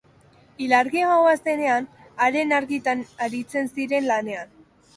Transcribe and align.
Ilargi-gaua 0.67 1.33
zenean, 1.49 1.85
haren 2.27 2.57
argitan 2.61 3.07
aritzen 3.29 3.73
ziren 3.77 4.13
lanean. 4.15 4.55